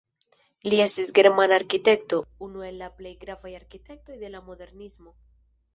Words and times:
Li 0.71 0.79
estis 0.85 1.11
germana 1.19 1.59
arkitekto, 1.63 2.21
unu 2.49 2.67
el 2.71 2.81
la 2.85 2.91
plej 3.01 3.15
gravaj 3.27 3.53
arkitektoj 3.61 4.21
de 4.25 4.35
la 4.37 4.45
modernismo. 4.51 5.17